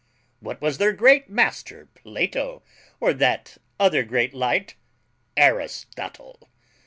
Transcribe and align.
What 0.39 0.59
was 0.63 0.79
their 0.79 0.93
great 0.93 1.29
master 1.29 1.87
Plato, 1.93 2.63
or 2.99 3.13
their 3.13 3.43
other 3.79 4.01
great 4.01 4.33
light 4.33 4.73
Aristotle? 5.37 6.49